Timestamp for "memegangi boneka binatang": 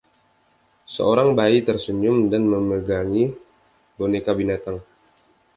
2.53-4.77